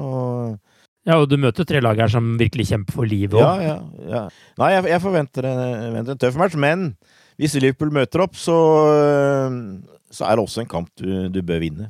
[1.07, 3.45] Ja, og du møter tre lag her som virkelig kjemper for livet òg.
[3.63, 4.25] Ja, ja, ja.
[4.62, 6.91] Nei, jeg, jeg forventer, en, forventer, en, tøff match, men
[7.39, 8.57] hvis Liverpool møter opp, så,
[10.12, 11.89] så er det også en kamp du, du, bør vinne.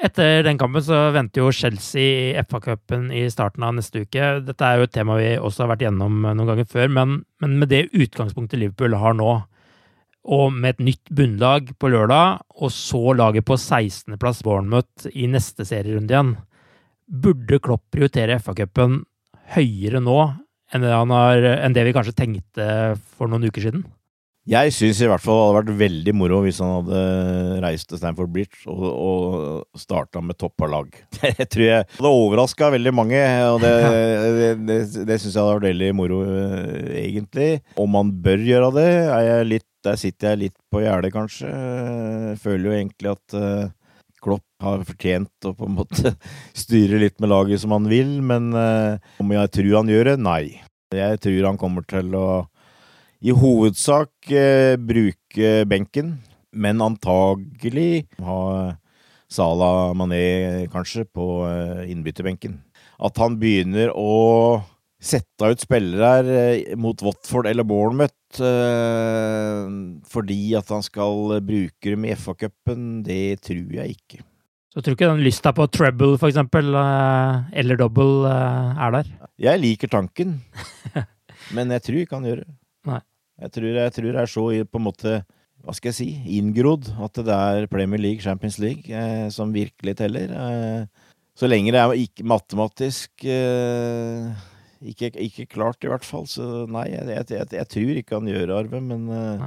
[0.00, 4.32] Etter den kampen så venter jo Chelsea i FA-cupen i starten av neste uke.
[4.46, 7.58] Dette er jo et tema vi også har vært gjennom noen ganger før, men, men
[7.60, 9.34] med det utgangspunktet Liverpool har nå,
[10.24, 15.64] og med et nytt bunnlag på lørdag, og så laget på 16.-plass Bournemouth i neste
[15.68, 16.34] serierunde igjen,
[17.10, 19.00] burde Klopp prioritere FA-cupen
[19.56, 20.18] høyere nå
[20.70, 22.66] enn det, har, enn det vi kanskje tenkte
[23.16, 23.82] for noen uker siden?
[24.48, 27.00] Jeg syns i hvert fall det hadde vært veldig moro hvis han hadde
[27.60, 30.88] reist til Stanford Bridge og, og starta med toppa lag.
[31.20, 33.72] Det tror jeg hadde overraska veldig mange, og det,
[34.38, 34.78] det, det,
[35.10, 37.50] det syns jeg hadde vært veldig moro, eh, egentlig.
[37.80, 38.88] Om man bør gjøre det,
[39.50, 41.50] litt, der sitter jeg litt på gjerdet, kanskje.
[41.50, 43.68] Jeg føler jo egentlig at uh,
[44.24, 46.14] Klopp har fortjent å på en måte
[46.64, 50.16] styre litt med laget som han vil, men om jeg tror han gjør det?
[50.24, 50.44] Nei.
[50.96, 52.26] Jeg tror han kommer til å
[53.20, 56.14] i hovedsak eh, bruke benken,
[56.52, 58.76] men antagelig ha
[59.30, 62.58] Salah Mané kanskje på eh, innbytterbenken.
[63.00, 64.64] At han begynner å
[65.00, 69.68] sette ut spillere eh, mot Watford eller Bournemouth eh,
[70.10, 74.24] fordi at han skal bruke dem i FA-cupen, det tror jeg ikke.
[74.70, 79.12] Så tror du ikke den lysta på treble, for eksempel, eh, eller double, er der?
[79.40, 80.38] Jeg liker tanken,
[81.56, 82.50] men jeg tror ikke han gjør det.
[83.40, 85.20] Jeg tror, jeg tror det er så på en måte
[85.60, 89.98] hva skal jeg si, inngrodd at det er Premier League, Champions League, eh, som virkelig
[89.98, 90.32] teller.
[90.32, 94.30] Eh, så lenge det er ikke matematisk eh,
[94.80, 96.26] ikke, ikke, klart, i hvert fall.
[96.28, 99.46] Så nei, jeg, jeg, jeg tror ikke han gjør Arve, men eh,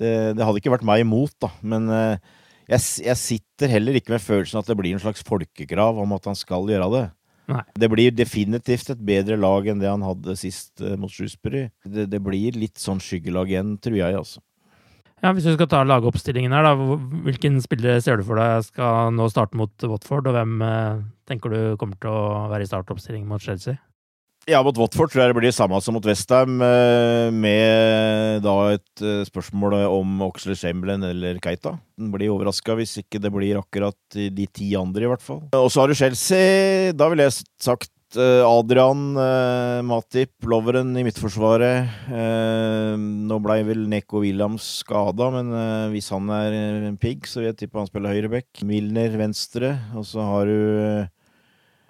[0.00, 1.50] det, det, hadde ikke vært meg imot, da.
[1.64, 2.32] Men eh,
[2.68, 6.38] jeg, sitter heller ikke med følelsen at det blir en slags folkekrav om at han
[6.38, 7.04] skal gjøre det.
[7.50, 7.60] Nei.
[7.76, 11.66] Det blir definitivt et bedre lag enn det han hadde sist uh, mot Shrewsbury.
[11.84, 14.40] Det, det, blir litt sånn skyggelag igjen, tror jeg, altså.
[15.24, 19.12] Ja, Hvis du skal ta lagoppstillingen her, da, hvilken spillere ser du for deg skal
[19.16, 23.28] nå starte mot Watford, og hvem uh, tenker du kommer til å være i startoppstilling
[23.28, 23.76] mot Chelsea?
[24.44, 28.54] Ja, mot Watford tror jeg det blir det samme som mot Westham, eh, med da
[28.74, 31.78] et eh, spørsmål om Oxley Chamberlain eller Keita.
[31.96, 35.40] Den blir overraska hvis ikke det blir akkurat de ti andre, i hvert fall.
[35.56, 36.92] Og så har du Chelsea.
[36.92, 39.16] Da ville jeg sagt eh, Adrian,
[39.88, 42.04] Matip, Loveren i midtforsvaret.
[43.00, 45.56] Nå blei vel Neko Williams skada, men
[45.94, 48.60] hvis han er pigg, så vil jeg tippe han spiller høyreback.
[48.68, 51.10] Milner venstre, og så har du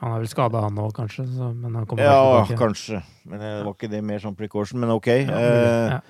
[0.04, 1.24] han er vel skada, han òg, kanskje?
[1.32, 2.58] Så, men han kommer ja, tilbake.
[2.60, 2.98] kanskje.
[3.24, 5.08] Men det var ikke det mer sånn precaution, men ok.
[5.14, 6.00] Ja, eh, ja.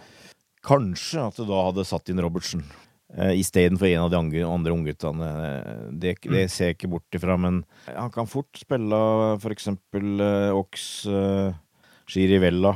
[0.64, 2.64] Kanskje at du da hadde satt inn Robertsen.
[3.18, 5.30] eh, istedenfor en av de andre, andre ungguttene.
[5.92, 9.00] Det, det ser jeg ikke bort ifra, men han kan fort spille
[9.42, 11.54] for eksempel uh, Ox uh,
[12.10, 12.74] Chirivella.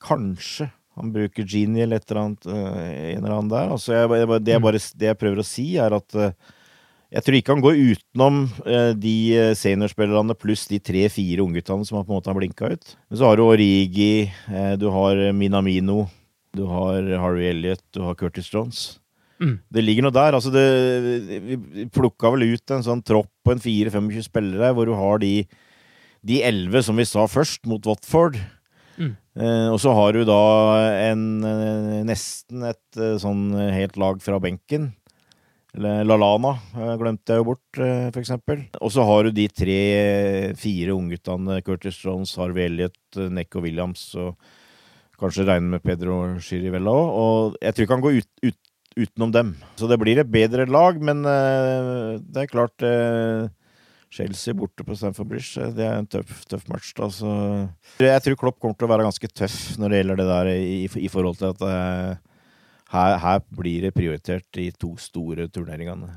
[0.00, 2.80] Kanskje han bruker Genie eller et eller annet, uh,
[3.16, 3.74] en eller annen der.
[3.76, 6.56] Altså, jeg, det, jeg bare, det, jeg prøver å si, er at uh,
[7.10, 9.16] jeg tror ikke han går utenom uh, de
[9.58, 12.96] seniorspillerne pluss de tre-fire ungguttene som har på en måte har blinka ut.
[13.10, 14.30] Men så har du Origi,
[14.78, 16.04] du har Minamino,
[16.56, 19.00] du har Harry Elliot, du har Curtis Jones.
[19.40, 19.56] Mm.
[19.72, 20.36] Det ligger noe der.
[20.36, 20.64] altså det,
[21.46, 25.34] Vi plukka vel ut en sånn tropp på en 4-25 spillere, hvor du har de
[26.26, 28.38] de elleve som vi sa først, mot Watford.
[29.00, 29.14] Mm.
[29.40, 30.40] Eh, og så har du da
[31.08, 31.22] en
[32.08, 34.90] nesten et sånn helt lag fra benken.
[35.78, 36.56] Lalana
[36.98, 38.64] glemte jeg jo bort, for eksempel.
[38.82, 41.60] Og så har du de tre-fire ungguttene.
[41.62, 42.98] Curtis Jones, Harvey Elliot,
[43.30, 44.34] Necco Williams og
[45.20, 47.14] kanskje regne med Pedro Chirivella òg.
[47.20, 48.58] Og jeg tror ikke han går ut, ut,
[49.04, 49.54] utenom dem.
[49.78, 53.50] Så det blir et bedre lag, men uh, det er klart uh,
[54.10, 56.94] Chelsea borte på Stamford Bridge, det er en tøff, tøff match.
[56.98, 57.30] Da, så
[58.02, 60.80] jeg tror Klopp kommer til å være ganske tøff når det gjelder det der, i,
[61.06, 62.29] i forhold til at uh,
[62.90, 66.10] her, her, blir det prioritert de to store turneringene.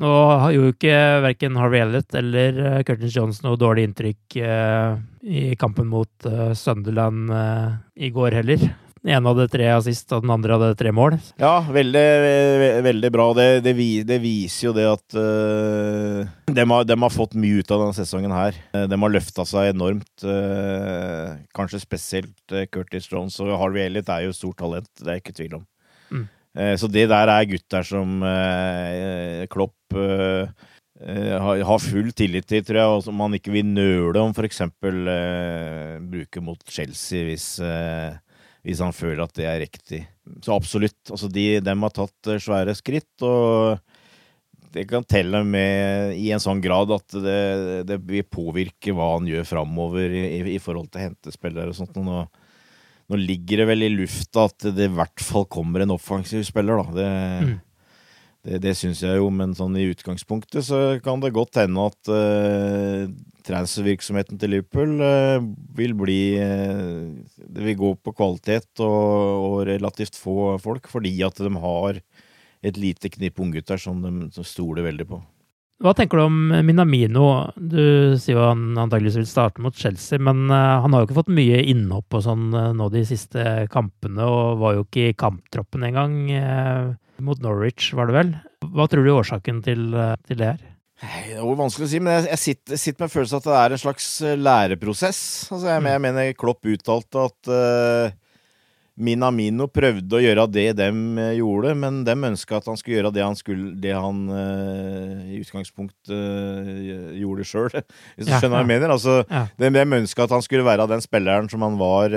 [0.00, 0.94] Nå har jo ikke
[1.26, 7.28] verken Harvey Elliot eller Curtis Jones noe dårlig inntrykk i kampen mot Sunderland
[8.00, 8.64] i går heller.
[9.00, 11.14] Den ene hadde tre assist, og den andre hadde tre mål.
[11.40, 12.04] Ja, veldig,
[12.84, 13.30] veldig bra.
[13.38, 13.72] Det, det,
[14.04, 17.96] det, viser jo det at uh, de, har, de, har, fått mye ut av denne
[17.96, 18.58] sesongen her.
[18.76, 20.10] Eh, de har løfta seg enormt.
[20.20, 25.36] Uh, kanskje spesielt Curtis Jones og Harvey Elliot er jo stort talent, det er ikke
[25.38, 25.64] tvil om.
[26.56, 28.20] Uh, så det der er gutter som
[29.50, 29.98] Klopp
[31.00, 34.60] har, har full tillit til, tror jeg, og som han ikke vil nøle om f.eks.
[34.80, 37.46] Bruke mot Chelsea hvis
[38.66, 40.02] hvis han føler at det er riktig.
[40.44, 41.00] Så absolutt.
[41.08, 43.80] Altså, de, dem har tatt eh, svære skritt, og
[44.74, 47.40] det kan telle med i en sånn grad at det,
[47.88, 51.96] det vil påvirke hva han gjør framover i, i, forhold til hentespillere og sånt.
[52.04, 52.22] Nå,
[53.10, 56.80] nå, ligger det vel i lufta at det i hvert fall kommer en offensiv spiller,
[56.80, 56.94] da.
[56.94, 57.10] Det,
[57.48, 57.58] mm.
[58.40, 62.08] Det, det syns jeg jo, men sånn i utgangspunktet så kan det godt hende at
[62.08, 63.10] uh,
[63.44, 65.44] transfervirksomheten til Liverpool uh,
[65.76, 69.10] vil bli uh, Det vil gå på kvalitet og,
[69.44, 72.00] og, relativt få folk, fordi at de har
[72.64, 75.20] et lite knipp unggutter som de som stoler veldig på.
[75.80, 77.26] Hva tenker du om Minamino?
[77.56, 81.32] Du sier jo han antageligvis vil starte mot Chelsea, men han har jo ikke fått
[81.32, 86.18] mye innhopp og sånn nå de siste kampene, og var jo ikke i kamptroppen engang
[87.20, 88.34] mot Norwich, var det vel.
[88.64, 90.66] Hva tror du er årsaken til, eh, til det her?
[91.00, 93.80] Det er vanskelig å si, men jeg, sitter, sitter, med følelsen at det er en
[93.80, 95.20] slags eh, læreprosess.
[95.48, 95.88] Altså, jeg, mm.
[95.94, 98.18] jeg mener Klopp uttalte at uh,
[99.00, 103.24] Minamino prøvde å gjøre det dem gjorde, men dem ønska at han skulle gjøre det
[103.24, 107.70] han, skulle, det han uh, i utgangspunktet uh, gjorde sjøl,
[108.16, 108.94] hvis du ja, skjønner hva jeg mener.
[108.96, 109.46] Altså, ja.
[109.60, 112.14] Dem, dem ønska at han skulle være den spilleren som han var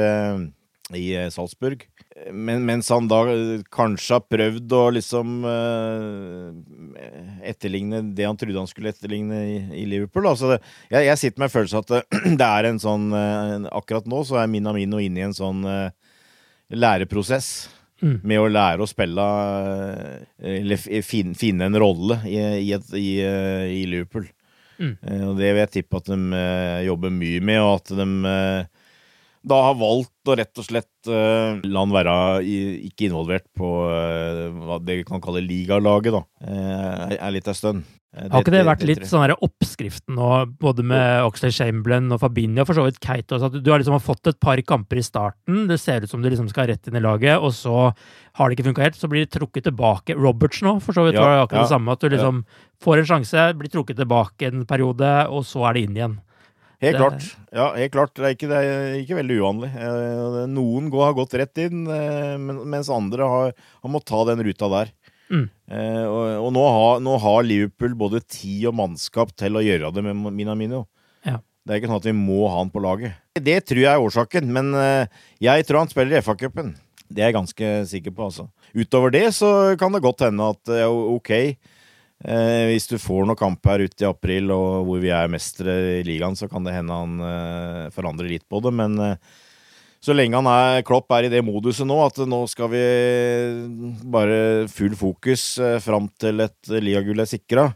[0.91, 1.85] i Salzburg.
[2.31, 6.51] Men, mens han da eh, kanskje har prøvd å liksom uh,
[7.43, 10.27] etterligne det han trodde han skulle etterligne i, i Liverpool.
[10.29, 10.59] Altså det,
[10.93, 14.51] jeg, jeg, sitter med følelsen at det, er en sånn uh, Akkurat nå så er
[14.51, 15.89] Minamino inne i en sånn uh,
[16.71, 17.69] læreprosess.
[18.03, 18.17] Mm.
[18.27, 19.23] Med å lære å spille
[20.43, 23.11] Eller finne, finne en rolle i, i, i,
[23.79, 24.25] i Liverpool.
[24.73, 24.97] Mm.
[25.29, 26.39] og det vil jeg tippe at de
[26.83, 28.07] jobber mye med, og at de
[29.43, 32.15] da har valgt å rett og slett uh, la han være
[32.87, 37.57] ikke involvert på uh, hva det vi kan kalle ligalaget, da, uh, er litt en
[37.57, 37.89] stund.
[38.13, 40.27] Har ikke det vært litt sånn oppskriften nå,
[40.61, 43.39] både med Oxley Chamberlain og Fabinho, for så vidt Keito?
[43.41, 46.29] at du har liksom fått et par kamper i starten, det ser ut som du
[46.29, 47.87] liksom skal rett inn i laget, og så
[48.37, 50.13] har det ikke funka helt, så blir det trukket tilbake.
[50.13, 52.43] Roberts nå, for så vidt ja, var det akkurat ja, det samme, at du liksom
[52.43, 52.61] ja.
[52.85, 56.19] får en sjanse, blir trukket tilbake en periode, og så er det inn igjen.
[56.83, 57.27] Helt klart.
[57.55, 58.11] Ja, helt klart.
[58.17, 59.69] Det er ikke, det er ikke veldig uvanlig.
[59.71, 64.43] Eh, noen går, har gått rett inn, eh, mens andre har, har måttet ta den
[64.43, 64.91] ruta der.
[65.31, 65.45] Mm.
[65.71, 69.91] Eh, og, og nå, har, nå, har, Liverpool både tid og mannskap til å gjøre
[69.95, 70.85] det med Minamino.
[71.27, 71.39] Ja.
[71.63, 73.19] Det er ikke sånn at vi må ha han på laget.
[73.39, 74.73] Det tror jeg er årsaken, men
[75.41, 76.73] jeg tror han spiller i FA-cupen.
[77.07, 78.49] Det er jeg ganske sikker på, altså.
[78.75, 81.31] Utover det så kan det godt hende at ok,
[82.23, 85.73] Eh, hvis du får noen kamp her ute i april og hvor vi er mestere
[85.99, 88.71] i ligaen, så kan det hende han eh, forandrer litt på det.
[88.79, 89.17] Men eh,
[90.03, 92.83] så lenge han er, Klopp er i det moduset nå, at nå skal vi
[94.11, 94.39] bare
[94.71, 97.69] full fokus eh, fram til et ligagull er sikra,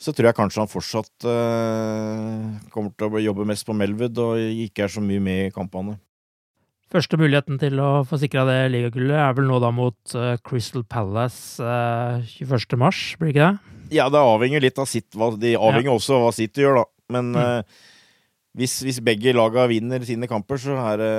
[0.00, 4.64] så tror jeg kanskje han fortsatt eh, kommer til å jobbe mest på Melwood og
[4.64, 5.98] ikke er så mye med i kampene.
[6.92, 10.84] Første muligheten til å få sikra det ligagullet er vel nå da mot uh, Crystal
[10.84, 12.76] Palace uh, 21.
[12.80, 13.78] mars, blir det ikke det?
[13.96, 15.96] Ja, det avhenger litt av sitt De avhenger ja.
[15.96, 16.84] også av hva City gjør, da.
[17.16, 17.40] Men mm.
[17.40, 17.88] uh,
[18.58, 21.12] hvis, hvis, begge laga vinner sine kamper, så er det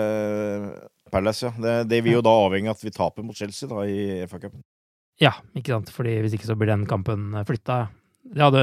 [1.13, 1.53] Palace, ja.
[1.57, 4.61] Det, det vil jo da avhenge av at vi taper mot Chelsea da i FA-cupen.
[5.21, 5.91] Ja, ikke sant.
[5.93, 7.85] Fordi hvis ikke så blir den kampen flytta.
[8.23, 8.61] Det hadde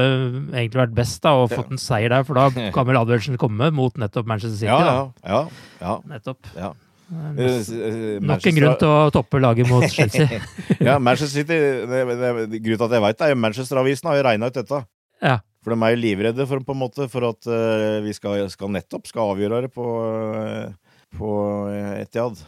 [0.55, 3.69] egentlig vært best da, å få en seier der, for da kan vel advarselen komme
[3.75, 4.71] mot nettopp Manchester City.
[4.71, 5.43] Ja, ja,
[5.83, 6.49] ja, Nettopp.
[6.57, 6.71] Ja.
[7.11, 10.39] Eh, eh, nok en grunn til å toppe laget mot Chelsea.
[10.79, 11.57] ja, Manchester City
[11.91, 14.81] det, det, Grunnen til at jeg veit det, er Manchester-avisen har jo regna ut dette.
[15.21, 15.37] Ja.
[15.61, 18.71] For de er jo livredde for, på en måte, for at uh, vi skal, skal,
[18.73, 21.31] nettopp skal avgjøre det på, uh, på
[21.99, 22.41] Etiad.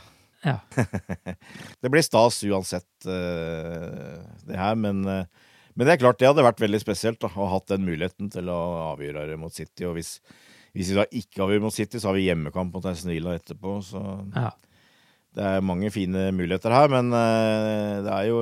[0.43, 0.57] Ja.
[1.81, 4.17] det blir stas uansett, uh,
[4.49, 5.05] det her, men
[5.73, 8.29] men det er klart, det hadde vært veldig spesielt da, å ha hatt den muligheten
[8.33, 8.59] til å
[8.91, 9.87] avgjøre det mot City.
[9.89, 10.19] Og hvis,
[10.77, 13.79] hvis vi da ikke avgjør mot City, så har vi hjemmekamp mot Aston Villa etterpå.
[13.87, 14.01] Så
[14.35, 14.51] ja.
[15.33, 18.41] Det er mange fine muligheter her, men uh, det, er jo,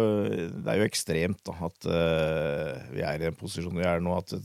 [0.52, 4.18] det, er jo, ekstremt da, at uh, vi er i den posisjonen vi er nå.
[4.20, 4.36] At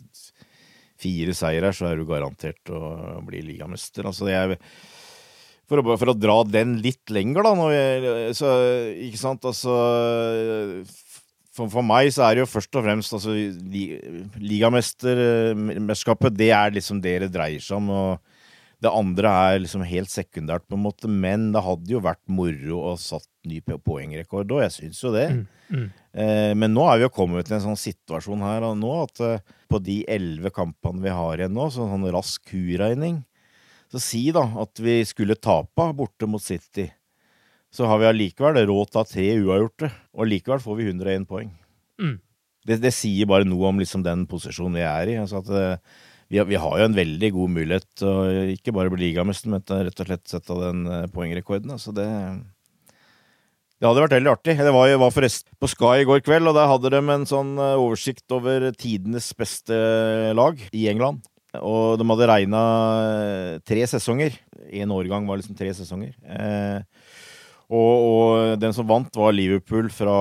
[0.96, 4.06] fire seier her, så er du garantert å bli ligamester.
[4.08, 4.54] Altså, er
[5.66, 7.82] for å, for å, dra den litt lenger, da, vi,
[8.38, 8.54] så,
[9.08, 9.74] ikke sant, altså
[11.56, 13.84] for, for, meg så er det jo først og fremst altså, li,
[14.44, 17.90] Ligamesterskapet, det er liksom det det dreier seg om.
[17.90, 18.35] og
[18.84, 22.82] det andre er liksom helt sekundært, på en måte, men det hadde jo vært moro
[22.90, 24.66] å satt ny poengrekord òg.
[24.66, 25.30] Jeg syns jo det.
[25.32, 25.86] Mm, mm.
[26.12, 29.54] Eh, men nå er vi jo kommet til en sånn situasjon her nå at eh,
[29.72, 33.18] på de elleve kampene vi har igjen nå, så sånn rask kuregning
[33.92, 36.86] Så si da at vi skulle tape borte mot City
[37.76, 41.26] så har vi allikevel råd til å ha tre uavgjorte, og likevel får vi 101
[41.28, 41.50] poeng.
[42.00, 42.14] Mm.
[42.66, 45.16] Det, det, sier bare noe om liksom den posisjonen vi er i.
[45.20, 48.92] Altså at, uh, vi, vi, har jo en veldig god mulighet til å ikke bare
[48.92, 51.74] bli ligamester, men rett og slett sette den uh, poengrekorden.
[51.76, 52.08] Altså det,
[53.76, 54.56] det hadde vært veldig artig.
[54.58, 57.54] Det var, var forresten på Sky i går kveld, og der hadde de en sånn
[57.60, 59.78] uh, oversikt over tidenes beste
[60.36, 61.22] lag i England.
[61.62, 62.62] Og de hadde regna
[63.66, 64.34] tre sesonger.
[64.72, 66.14] Én årgang var liksom tre sesonger.
[66.26, 66.80] Eh,
[67.66, 70.16] og, og, den som vant, var Liverpool fra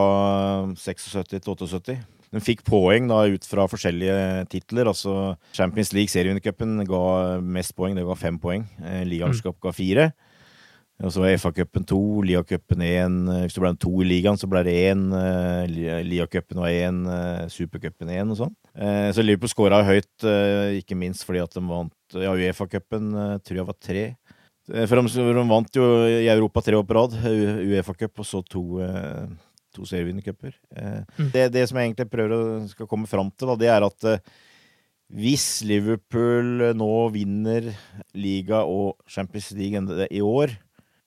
[0.77, 1.97] 76 til 78.
[2.33, 4.89] Den fikk poeng da ut fra forskjellige titler.
[4.91, 8.65] altså Champions League serievinnercupen ga mest poeng, det ga fem poeng.
[8.83, 10.07] Eh, Ligamesterskap ga fire.
[11.03, 13.15] Og så var FA-cupen to, Ligacupen én.
[13.43, 15.09] Hvis det ble to i ligaen, så ble det én.
[16.07, 18.55] Lia-cupen var én, eh, Supercupen én og sånn.
[19.11, 20.23] Så Liverpool skåra høyt,
[20.79, 23.11] ikke minst fordi at de vant ja, Uefa-cupen
[23.43, 24.05] tror jeg var tre.
[24.73, 27.17] Eh, for de, de, vant jo i Europa tre år på rad.
[27.21, 29.27] Uefa-cup og så to, eh,
[29.75, 30.55] to serievinnercuper.
[30.75, 31.29] Eh, mm.
[31.33, 34.09] Det, det, som jeg egentlig prøver å skal komme fram til, da, det er at
[35.15, 37.67] hvis Liverpool nå vinner
[38.17, 40.55] liga og Champions League i år,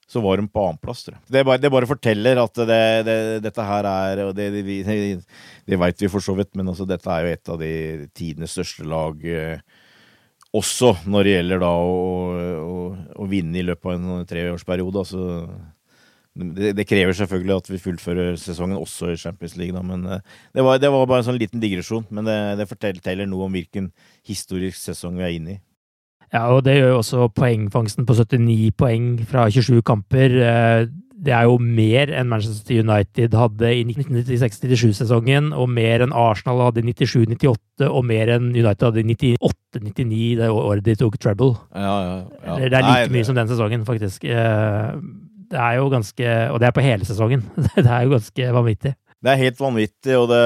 [0.09, 1.03] så var de på annenplass.
[1.29, 5.19] Det, bare, det bare forteller at det, det, dette her er Og det, det,
[5.69, 7.73] det veit vi for så vidt, men altså, dette er jo et av de
[8.17, 9.21] tidenes største lag.
[9.21, 9.61] Eh,
[10.57, 11.99] også når det gjelder da å,
[12.65, 12.79] å,
[13.21, 15.05] å vinne i løpet av en treårsperiode.
[15.05, 15.27] Altså,
[16.39, 20.21] det, det, krever selvfølgelig at vi fullfører sesongen også i Champions League, da, men eh,
[20.55, 22.07] det var, det var, bare en sånn liten digresjon.
[22.15, 23.91] Men det, det forteller noe om hvilken
[24.29, 25.61] historisk sesong vi er inne i.
[26.29, 30.35] Ja, og det gjør jo også poengfangsten på 79 poeng fra 27 kamper.
[30.45, 36.63] Eh, det er jo mer enn Manchester United hadde i 1996-97-sesongen, og mer enn Arsenal
[36.69, 41.57] hadde i 97-98, og mer enn United hadde i 98-99, det året de tok treble.
[41.75, 42.15] Ja, ja,
[42.45, 42.59] ja.
[42.61, 44.29] Det er like Nei, mye som den sesongen, faktisk.
[45.49, 47.43] Det er jo ganske Og det er på hele sesongen.
[47.77, 48.95] Det er jo ganske vanvittig.
[49.19, 50.43] Det er helt vanvittig, og det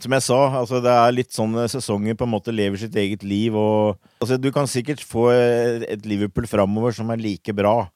[0.00, 3.24] som jeg sa, altså det er litt sånn sesonger på en måte lever sitt eget
[3.26, 3.54] liv.
[3.54, 7.90] og altså Du kan sikkert få et Liverpool framover som er like bra.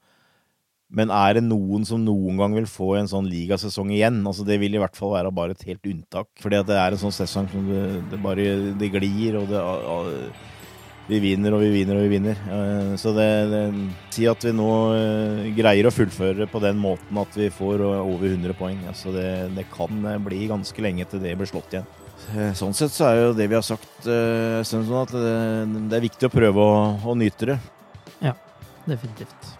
[0.94, 4.20] Men er det noen som noen gang vil få en sånn ligasesong igjen?
[4.28, 6.28] Altså Det vil i hvert fall være bare et helt unntak.
[6.42, 9.64] Fordi at det er en sånn sesong som det, det bare det glir, og det
[11.04, 12.38] Vi vinner og vi vinner og vi vinner.
[12.48, 13.64] Eh, så det, det
[14.14, 18.28] Si at vi nå eh, greier å fullføre på den måten at vi får over
[18.30, 18.78] 100 poeng.
[18.88, 19.26] Altså det,
[19.56, 21.90] det kan bli ganske lenge til det blir slått igjen.
[22.32, 25.34] Eh, sånn sett så er jo det vi har sagt sånn at det,
[25.90, 27.58] det er viktig å prøve å, å nyte det.
[28.24, 28.32] Ja,
[28.86, 29.52] definitivt.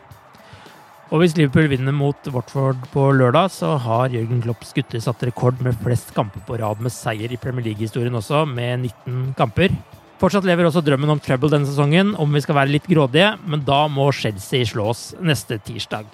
[1.12, 5.60] Og hvis Liverpool vinner mot Watford på lørdag, så har Jørgen Klopps gutter satt rekord
[5.62, 9.76] med flest kamper på rad med seier i Premier League-historien også, med 19 kamper.
[10.20, 13.64] Fortsatt lever også drømmen om treble denne sesongen, om vi skal være litt grådige, men
[13.66, 16.06] da må Chelsea slås neste tirsdag.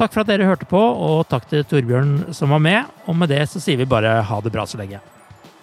[0.00, 2.88] Takk for at dere hørte på, og takk til Torbjørn som var med.
[3.04, 5.02] Og med det så sier vi bare ha det bra så lenge.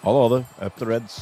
[0.03, 0.43] Ha det, ha det.
[0.61, 1.21] Up the Reds.